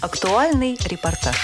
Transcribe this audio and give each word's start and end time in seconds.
Актуальный 0.00 0.78
репортаж. 0.86 1.36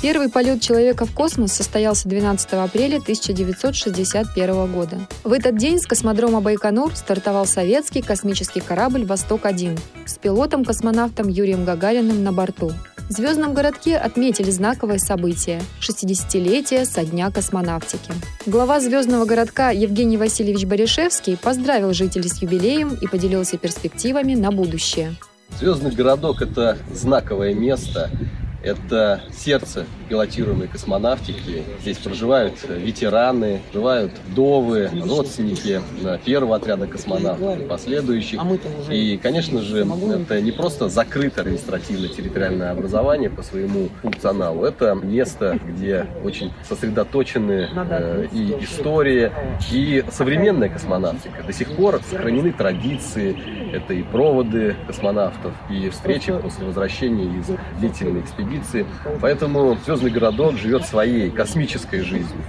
Первый 0.00 0.28
полет 0.28 0.60
человека 0.60 1.06
в 1.06 1.12
космос 1.12 1.52
состоялся 1.52 2.08
12 2.08 2.52
апреля 2.52 2.98
1961 2.98 4.72
года. 4.72 5.00
В 5.24 5.32
этот 5.32 5.56
день 5.56 5.80
с 5.80 5.86
космодрома 5.86 6.40
Байконур 6.40 6.94
стартовал 6.94 7.46
советский 7.46 8.00
космический 8.00 8.60
корабль 8.60 9.04
«Восток-1» 9.04 9.76
с 10.06 10.18
пилотом-космонавтом 10.18 11.26
Юрием 11.26 11.64
Гагариным 11.64 12.22
на 12.22 12.32
борту. 12.32 12.72
В 13.08 13.12
Звездном 13.12 13.52
городке 13.52 13.96
отметили 13.96 14.52
знаковое 14.52 14.98
событие– 14.98 15.60
60-летие 15.80 16.84
со 16.84 17.04
дня 17.04 17.32
космонавтики. 17.32 18.12
Глава 18.46 18.78
Звездного 18.78 19.24
городка 19.24 19.70
Евгений 19.70 20.16
Васильевич 20.16 20.64
Баришевский 20.64 21.36
поздравил 21.36 21.92
жителей 21.92 22.28
с 22.28 22.40
юбилеем 22.40 22.94
и 22.94 23.08
поделился 23.08 23.58
перспективами 23.58 24.36
на 24.36 24.52
будущее. 24.52 25.16
Звездный 25.58 25.92
городок– 25.92 26.40
это 26.42 26.78
знаковое 26.92 27.54
место, 27.54 28.10
это 28.62 29.22
сердце 29.32 29.86
пилотируемой 30.08 30.68
космонавтики. 30.68 31.64
Здесь 31.80 31.98
проживают 31.98 32.54
ветераны, 32.68 33.60
проживают 33.70 34.12
вдовы, 34.28 34.90
родственники 35.04 35.80
первого 36.24 36.56
отряда 36.56 36.86
космонавтов 36.86 37.60
и 37.60 37.64
последующих. 37.64 38.40
И, 38.90 39.18
конечно 39.22 39.60
же, 39.60 39.86
это 39.86 40.40
не 40.40 40.52
просто 40.52 40.88
закрытое 40.88 41.44
административно-территориальное 41.44 42.70
образование 42.70 43.30
по 43.30 43.42
своему 43.42 43.88
функционалу. 44.00 44.64
Это 44.64 44.94
место, 44.94 45.58
где 45.64 46.06
очень 46.24 46.52
сосредоточены 46.68 47.68
э, 47.74 48.26
и 48.32 48.56
история, 48.62 49.32
и 49.72 50.04
современная 50.10 50.68
космонавтика. 50.68 51.42
До 51.42 51.52
сих 51.52 51.74
пор 51.74 52.00
сохранены 52.08 52.52
традиции, 52.52 53.36
это 53.72 53.94
и 53.94 54.02
проводы 54.02 54.76
космонавтов, 54.86 55.52
и 55.70 55.88
встречи 55.88 56.32
после 56.32 56.66
возвращения 56.66 57.24
из 57.38 57.46
длительной 57.80 58.20
экспедиции. 58.20 58.51
Поэтому 59.20 59.78
звездный 59.84 60.10
городок 60.10 60.56
живет 60.56 60.84
своей 60.86 61.30
космической 61.30 62.00
жизнью. 62.00 62.44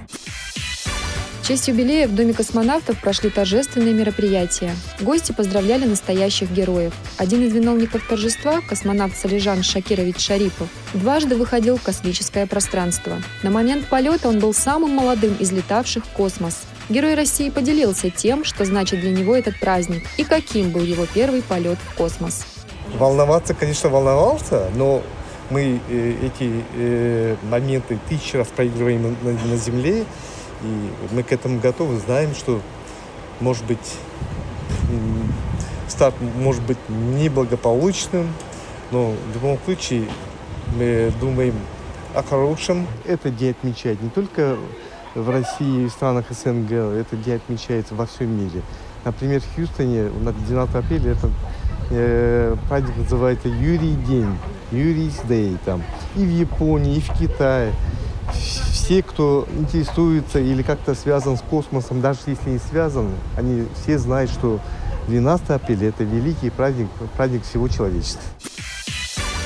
В 1.44 1.46
честь 1.46 1.68
юбилея 1.68 2.08
в 2.08 2.14
Доме 2.14 2.32
космонавтов 2.32 2.98
прошли 3.02 3.28
торжественные 3.28 3.92
мероприятия. 3.92 4.74
Гости 5.02 5.32
поздравляли 5.32 5.84
настоящих 5.84 6.50
героев. 6.50 6.94
Один 7.18 7.46
из 7.46 7.52
виновников 7.52 8.08
торжества, 8.08 8.62
космонавт 8.66 9.14
Салижан 9.14 9.62
Шакирович 9.62 10.20
Шарипов, 10.20 10.68
дважды 10.94 11.36
выходил 11.36 11.76
в 11.76 11.82
космическое 11.82 12.46
пространство. 12.46 13.18
На 13.42 13.50
момент 13.50 13.88
полета 13.88 14.30
он 14.30 14.38
был 14.38 14.54
самым 14.54 14.92
молодым 14.92 15.34
из 15.34 15.52
летавших 15.52 16.06
в 16.06 16.08
космос. 16.16 16.62
Герой 16.88 17.12
России 17.12 17.50
поделился 17.50 18.08
тем, 18.08 18.44
что 18.44 18.64
значит 18.64 19.00
для 19.00 19.10
него 19.10 19.36
этот 19.36 19.60
праздник 19.60 20.04
и 20.16 20.24
каким 20.24 20.70
был 20.70 20.82
его 20.82 21.04
первый 21.12 21.42
полет 21.42 21.76
в 21.90 21.94
космос. 21.94 22.46
Волноваться, 22.94 23.52
конечно, 23.52 23.90
волновался, 23.90 24.70
но 24.74 25.02
мы 25.50 25.80
э, 25.88 26.16
эти 26.26 26.64
э, 26.74 27.36
моменты 27.50 27.98
тысячи 28.08 28.36
раз 28.36 28.48
проигрываем 28.48 29.16
на, 29.22 29.32
на 29.32 29.56
Земле, 29.56 30.04
и 30.62 30.90
мы 31.12 31.22
к 31.22 31.32
этому 31.32 31.60
готовы, 31.60 31.98
знаем, 31.98 32.34
что 32.34 32.60
может 33.40 33.64
быть 33.64 33.98
старт 35.88 36.14
может 36.36 36.62
быть 36.62 36.78
неблагополучным, 36.88 38.28
но 38.90 39.12
в 39.12 39.34
любом 39.34 39.58
случае 39.64 40.06
мы 40.76 41.12
думаем 41.20 41.54
о 42.14 42.22
хорошем. 42.22 42.86
Это 43.04 43.30
день 43.30 43.50
отмечать 43.50 44.00
не 44.02 44.10
только 44.10 44.56
в 45.14 45.30
России 45.30 45.84
и 45.84 45.88
странах 45.88 46.26
СНГ, 46.30 46.72
это 46.72 47.16
день 47.16 47.36
отмечается 47.36 47.94
во 47.94 48.06
всем 48.06 48.36
мире. 48.36 48.62
Например, 49.04 49.40
в 49.40 49.54
Хьюстоне 49.54 50.10
на 50.22 50.32
12 50.32 50.74
апреля 50.74 51.12
это 51.12 51.30
э, 51.90 52.56
праздник 52.68 52.96
называется 52.96 53.48
Юрий 53.48 53.94
день, 53.94 54.36
Юрий's 54.70 55.26
Day 55.26 55.56
там. 55.64 55.82
И 56.16 56.24
в 56.24 56.30
Японии, 56.30 56.96
и 56.96 57.00
в 57.00 57.12
Китае 57.12 57.72
все, 58.32 59.02
кто 59.02 59.46
интересуется 59.56 60.38
или 60.38 60.62
как-то 60.62 60.94
связан 60.94 61.36
с 61.36 61.40
космосом, 61.40 62.00
даже 62.00 62.20
если 62.26 62.50
не 62.50 62.58
связан, 62.58 63.10
они 63.36 63.66
все 63.74 63.98
знают, 63.98 64.30
что 64.30 64.60
12 65.08 65.50
апреля– 65.50 65.88
это 65.90 66.04
великий 66.04 66.50
праздник, 66.50 66.88
праздник 67.16 67.44
всего 67.44 67.68
человечества. 67.68 68.22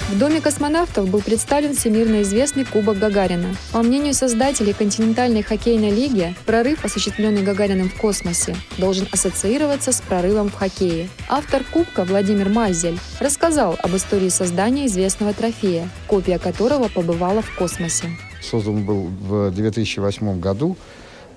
В 0.08 0.18
Доме 0.18 0.40
космонавтов 0.40 1.10
был 1.10 1.20
представлен 1.20 1.74
всемирно 1.74 2.22
известный 2.22 2.64
Кубок 2.64 2.98
Гагарина. 2.98 3.54
По 3.72 3.82
мнению 3.82 4.14
создателей 4.14 4.72
континентальной 4.72 5.42
хоккейной 5.42 5.90
лиги, 5.90 6.34
прорыв, 6.46 6.82
осуществленный 6.82 7.42
Гагариным 7.42 7.90
в 7.90 7.94
космосе, 7.94 8.56
должен 8.78 9.06
ассоциироваться 9.12 9.92
с 9.92 10.00
прорывом 10.00 10.48
в 10.48 10.54
хоккее. 10.54 11.10
Автор 11.28 11.62
Кубка 11.62 12.06
Владимир 12.06 12.48
Мазель 12.48 12.98
рассказал 13.20 13.76
об 13.82 13.94
истории 13.94 14.30
создания 14.30 14.86
известного 14.86 15.34
трофея, 15.34 15.90
копия 16.06 16.38
которого 16.38 16.88
побывала 16.88 17.42
в 17.42 17.54
космосе. 17.54 18.06
Создан 18.40 18.84
был 18.84 19.10
в 19.20 19.50
2008 19.50 20.40
году, 20.40 20.78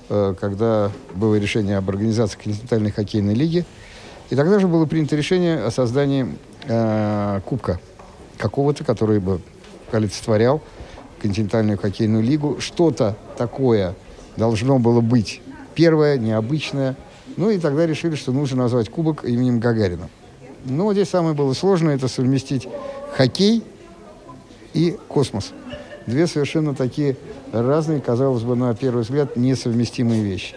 э, 0.07 0.33
когда 0.39 0.93
было 1.13 1.35
решение 1.35 1.75
об 1.75 1.89
организации 1.89 2.39
континентальной 2.41 2.91
хоккейной 2.91 3.33
лиги. 3.33 3.65
И 4.29 4.35
тогда 4.37 4.59
же 4.59 4.69
было 4.69 4.85
принято 4.85 5.17
решение 5.17 5.61
о 5.61 5.71
создании 5.71 6.25
э, 6.69 7.41
кубка 7.43 7.81
какого-то, 8.41 8.83
который 8.83 9.19
бы 9.19 9.41
олицетворял 9.91 10.61
континентальную 11.21 11.77
хоккейную 11.77 12.23
лигу. 12.23 12.57
Что-то 12.59 13.15
такое 13.37 13.95
должно 14.37 14.79
было 14.79 15.01
быть 15.01 15.41
первое, 15.75 16.17
необычное. 16.17 16.95
Ну 17.37 17.49
и 17.49 17.59
тогда 17.59 17.85
решили, 17.85 18.15
что 18.15 18.31
нужно 18.31 18.63
назвать 18.63 18.89
кубок 18.89 19.23
именем 19.23 19.59
Гагарина. 19.59 20.09
Ну, 20.65 20.91
здесь 20.93 21.09
самое 21.09 21.33
было 21.33 21.53
сложное– 21.53 21.95
это 21.95 22.07
совместить 22.07 22.67
хоккей 23.15 23.63
и 24.73 24.97
космос 25.07 25.53
две 26.07 26.27
совершенно 26.27 26.75
такие 26.75 27.17
разные, 27.51 28.01
казалось 28.01 28.43
бы, 28.43 28.55
на 28.55 28.73
первый 28.75 29.03
взгляд, 29.03 29.35
несовместимые 29.35 30.23
вещи. 30.23 30.55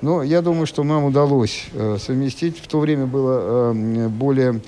Но 0.00 0.22
я 0.22 0.42
думаю, 0.42 0.66
что 0.66 0.84
нам 0.84 1.04
удалось 1.04 1.66
э, 1.72 1.96
совместить. 1.98 2.58
В 2.58 2.68
то 2.68 2.78
время 2.78 3.06
было 3.06 3.72
э, 3.72 4.08
более 4.08 4.60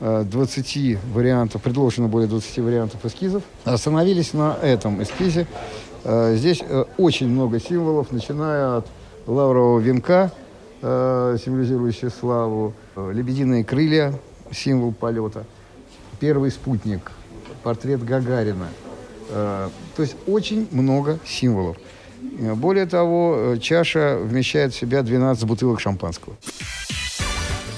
20 0.00 0.98
вариантов, 1.12 1.62
предложено 1.62 2.08
более 2.08 2.28
20 2.28 2.58
вариантов 2.58 3.04
эскизов. 3.04 3.42
Остановились 3.64 4.32
на 4.32 4.56
этом 4.62 5.02
эскизе. 5.02 5.46
Э, 6.04 6.34
здесь 6.36 6.62
э, 6.62 6.84
очень 6.96 7.28
много 7.28 7.60
символов, 7.60 8.12
начиная 8.12 8.78
от 8.78 8.86
лаврового 9.26 9.80
венка, 9.80 10.30
э, 10.82 11.36
символизирующего 11.44 12.10
славу, 12.10 12.74
э, 12.96 13.10
лебединые 13.12 13.64
крылья, 13.64 14.14
символ 14.52 14.92
полета, 14.92 15.44
первый 16.20 16.50
спутник, 16.50 17.10
портрет 17.62 18.04
Гагарина– 18.04 18.68
Э, 19.30 19.68
то 19.96 20.02
есть 20.02 20.16
очень 20.26 20.66
много 20.70 21.18
символов. 21.26 21.76
Э, 22.38 22.54
более 22.54 22.86
того, 22.86 23.34
э, 23.36 23.58
чаша 23.58 24.18
вмещает 24.20 24.72
в 24.72 24.78
себя 24.78 25.02
12 25.02 25.44
бутылок 25.44 25.80
шампанского. 25.80 26.36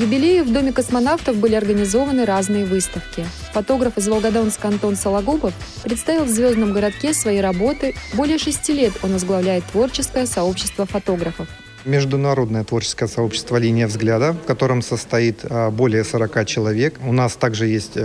Юбилею 0.00 0.44
в 0.44 0.52
Доме 0.52 0.72
космонавтов 0.72 1.36
были 1.36 1.54
организованы 1.54 2.24
разные 2.24 2.64
выставки. 2.64 3.26
Фотограф 3.52 3.98
из 3.98 4.08
Волгодонска 4.08 4.68
Антон 4.68 4.96
Сологубов 4.96 5.52
представил 5.82 6.24
в 6.24 6.30
«Звездном 6.30 6.72
городке» 6.72 7.12
свои 7.12 7.38
работы. 7.38 7.94
Более 8.14 8.38
шести 8.38 8.72
лет 8.72 8.94
он 9.02 9.12
возглавляет 9.12 9.62
творческое 9.66 10.24
сообщество 10.24 10.86
фотографов. 10.86 11.48
Международное 11.84 12.64
творческое 12.64 13.08
сообщество 13.08 13.58
«Линия 13.58 13.86
взгляда», 13.86 14.32
в 14.32 14.46
котором 14.46 14.80
состоит 14.80 15.44
более 15.72 16.02
40 16.02 16.46
человек. 16.46 16.98
У 17.04 17.12
нас 17.12 17.36
также 17.36 17.66
есть 17.66 17.98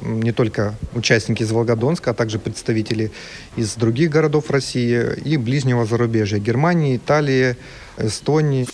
не 0.00 0.30
только 0.30 0.74
участники 0.94 1.42
из 1.42 1.50
Волгодонска, 1.50 2.12
а 2.12 2.14
также 2.14 2.38
представители 2.38 3.10
из 3.56 3.74
других 3.74 4.10
городов 4.10 4.48
России 4.48 5.16
и 5.24 5.36
ближнего 5.36 5.86
зарубежья– 5.86 6.38
Германии, 6.40 6.96
Италии, 6.96 7.56
Эстонии. 7.98 8.68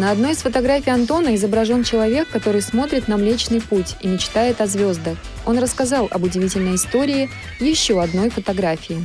На 0.00 0.12
одной 0.12 0.30
из 0.30 0.40
фотографий 0.40 0.90
Антона 0.90 1.34
изображен 1.34 1.82
человек, 1.82 2.26
который 2.32 2.62
смотрит 2.62 3.06
на 3.06 3.18
Млечный 3.18 3.60
Путь 3.60 3.96
и 4.00 4.08
мечтает 4.08 4.62
о 4.62 4.66
звездах. 4.66 5.18
Он 5.46 5.58
рассказал 5.58 6.08
об 6.10 6.22
удивительной 6.24 6.76
истории 6.76 7.28
еще 7.60 8.00
одной 8.00 8.30
фотографии. 8.30 8.96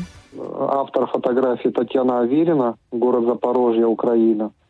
Автор 0.58 1.08
фотографии 1.08 1.68
Татьяна 1.68 2.22
Аверина, 2.22 2.76
город 2.94 3.26
Запорожье, 3.26 3.86
Украина– 3.86 4.52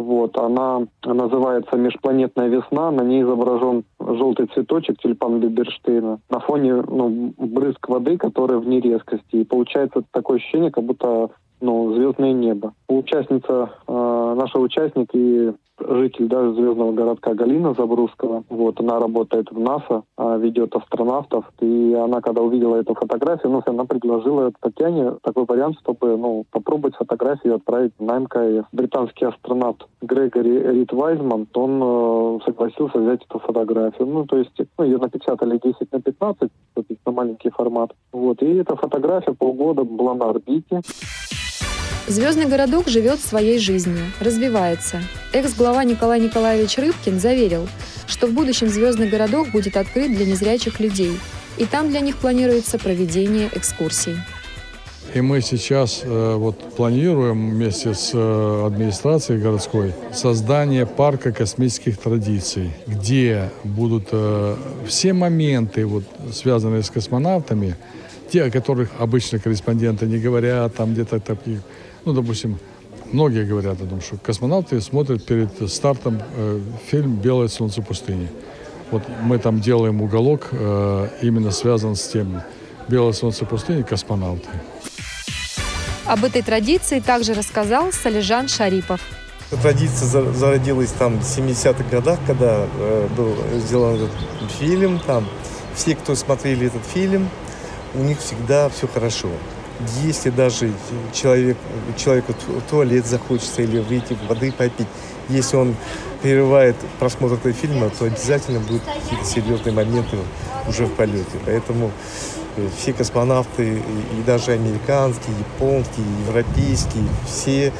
вот, 0.00 0.38
она 0.38 0.86
называется 1.04 1.76
«Межпланетная 1.76 2.48
весна». 2.48 2.90
На 2.90 3.02
ней 3.02 3.22
изображен 3.22 3.84
желтый 3.98 4.46
цветочек 4.46 4.98
тюльпан 4.98 5.40
Биберштейна 5.40 6.20
на 6.30 6.40
фоне 6.40 6.76
ну, 6.76 7.34
брызг 7.36 7.86
воды, 7.86 8.16
которые 8.16 8.60
в 8.60 8.66
нерезкости. 8.66 9.36
И 9.36 9.44
получается 9.44 10.02
такое 10.10 10.38
ощущение, 10.38 10.70
как 10.70 10.84
будто 10.84 11.28
ну, 11.60 11.92
звездное 11.94 12.32
небо. 12.32 12.72
Участница 12.88 13.72
э, 13.86 13.92
наши 14.40 14.58
участники 14.58 15.54
житель 15.78 16.28
да, 16.28 16.52
звездного 16.52 16.92
городка 16.92 17.34
Галина 17.34 17.74
Забрусского. 17.74 18.44
Вот, 18.48 18.80
она 18.80 18.98
работает 18.98 19.50
в 19.50 19.58
НАСА, 19.58 20.02
а, 20.16 20.36
ведет 20.36 20.74
астронавтов. 20.74 21.44
И 21.60 21.94
она, 21.94 22.20
когда 22.20 22.42
увидела 22.42 22.76
эту 22.76 22.94
фотографию, 22.94 23.52
ну, 23.52 23.62
она 23.64 23.84
предложила 23.84 24.52
Татьяне 24.60 25.12
такой 25.22 25.44
вариант, 25.46 25.76
чтобы 25.80 26.16
ну, 26.16 26.44
попробовать 26.50 26.96
фотографию 26.96 27.56
отправить 27.56 27.92
на 27.98 28.20
мкс. 28.20 28.66
Британский 28.72 29.24
астронавт 29.24 29.86
Грегори 30.02 30.62
Рид 30.72 30.92
Вайзман, 30.92 31.46
он 31.54 31.82
э, 31.82 32.38
согласился 32.44 32.98
взять 32.98 33.24
эту 33.24 33.38
фотографию. 33.38 34.06
Ну, 34.06 34.26
то 34.26 34.36
есть, 34.36 34.56
ну, 34.78 34.84
ее 34.84 34.98
напечатали 34.98 35.58
10 35.62 35.92
на 35.92 36.00
15, 36.00 36.50
на 37.06 37.12
маленький 37.12 37.50
формат. 37.50 37.92
Вот, 38.12 38.42
и 38.42 38.56
эта 38.56 38.76
фотография 38.76 39.32
полгода 39.32 39.84
была 39.84 40.14
на 40.14 40.28
орбите. 40.30 40.82
Звездный 42.06 42.46
городок 42.46 42.88
живет 42.88 43.20
своей 43.20 43.58
жизнью, 43.58 44.04
развивается. 44.20 45.02
Экс-глава 45.32 45.84
Николай 45.84 46.20
Николаевич 46.20 46.76
Рыбкин 46.76 47.20
заверил, 47.20 47.68
что 48.06 48.26
в 48.26 48.32
будущем 48.32 48.68
звездный 48.68 49.08
городок 49.08 49.50
будет 49.50 49.76
открыт 49.76 50.14
для 50.14 50.26
незрячих 50.26 50.80
людей, 50.80 51.18
и 51.56 51.66
там 51.66 51.90
для 51.90 52.00
них 52.00 52.16
планируется 52.16 52.78
проведение 52.78 53.48
экскурсий. 53.52 54.16
И 55.12 55.20
мы 55.20 55.40
сейчас 55.40 56.02
э, 56.04 56.34
вот 56.36 56.74
планируем 56.76 57.50
вместе 57.50 57.94
с 57.94 58.12
э, 58.14 58.66
администрацией 58.66 59.40
городской 59.40 59.92
создание 60.12 60.86
парка 60.86 61.32
космических 61.32 61.98
традиций, 61.98 62.70
где 62.86 63.50
будут 63.64 64.08
э, 64.12 64.56
все 64.86 65.12
моменты, 65.12 65.84
вот, 65.84 66.04
связанные 66.32 66.84
с 66.84 66.90
космонавтами, 66.90 67.74
те, 68.30 68.44
о 68.44 68.50
которых 68.50 68.90
обычно 68.98 69.38
корреспонденты 69.38 70.06
не 70.06 70.18
говорят, 70.18 70.74
там 70.74 70.92
где-то 70.92 71.20
такие 71.20 71.60
ну, 72.04 72.12
допустим, 72.12 72.58
многие 73.12 73.44
говорят 73.44 73.80
о 73.80 73.86
том, 73.86 74.00
что 74.00 74.16
космонавты 74.16 74.80
смотрят 74.80 75.24
перед 75.24 75.70
стартом 75.70 76.20
э, 76.36 76.60
фильм 76.86 77.16
«Белое 77.16 77.48
солнце 77.48 77.82
пустыни». 77.82 78.28
Вот 78.90 79.02
мы 79.22 79.38
там 79.38 79.60
делаем 79.60 80.00
уголок, 80.02 80.48
э, 80.52 81.08
именно 81.22 81.50
связан 81.50 81.96
с 81.96 82.08
тем 82.08 82.42
«Белое 82.88 83.12
солнце 83.12 83.44
пустыни» 83.44 83.82
космонавты. 83.82 84.48
Об 86.06 86.24
этой 86.24 86.42
традиции 86.42 87.00
также 87.00 87.34
рассказал 87.34 87.92
Салижан 87.92 88.48
Шарипов. 88.48 89.00
Традиция 89.62 90.32
зародилась 90.32 90.90
там 90.92 91.18
в 91.18 91.22
70-х 91.22 91.84
годах, 91.90 92.18
когда 92.26 92.66
э, 92.78 93.08
был 93.16 93.34
сделан 93.58 93.96
этот 93.96 94.50
фильм. 94.58 95.00
Там 95.06 95.26
все, 95.74 95.94
кто 95.94 96.14
смотрели 96.14 96.66
этот 96.66 96.84
фильм, 96.84 97.28
у 97.94 97.98
них 97.98 98.18
всегда 98.18 98.68
все 98.68 98.86
хорошо 98.86 99.28
если 100.02 100.30
даже 100.30 100.72
человек, 101.12 101.56
человеку 101.96 102.34
в 102.46 102.70
туалет 102.70 103.06
захочется 103.06 103.62
или 103.62 103.78
выйти 103.78 104.16
воды 104.28 104.52
попить, 104.52 104.86
если 105.28 105.56
он 105.56 105.74
прерывает 106.22 106.76
просмотр 106.98 107.34
этого 107.34 107.52
фильма, 107.52 107.90
то 107.90 108.04
обязательно 108.04 108.60
будут 108.60 108.82
какие-то 108.82 109.24
серьезные 109.24 109.72
моменты 109.72 110.18
уже 110.68 110.86
в 110.86 110.94
полете. 110.94 111.38
Поэтому 111.46 111.92
э, 112.56 112.68
все 112.76 112.92
космонавты, 112.92 113.78
и 113.78 114.22
даже 114.26 114.52
американские, 114.52 115.36
японские, 115.38 116.04
европейские, 116.26 117.04
все, 117.26 117.72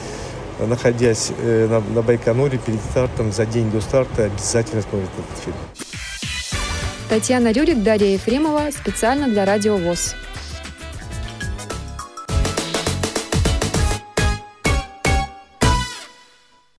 находясь 0.59 1.33
э, 1.39 1.67
на, 1.69 1.81
на 1.95 2.03
Байконуре 2.03 2.59
перед 2.59 2.81
стартом, 2.81 3.33
за 3.33 3.45
день 3.45 3.71
до 3.71 3.81
старта, 3.81 4.25
обязательно 4.25 4.83
смотрят 4.83 5.11
этот 5.19 5.45
фильм. 5.45 5.90
Татьяна 7.11 7.51
Рюрик, 7.51 7.83
Дарья 7.83 8.15
Ефремова. 8.15 8.71
Специально 8.71 9.27
для 9.27 9.45
Радио 9.45 9.77
ВОЗ. 9.77 10.15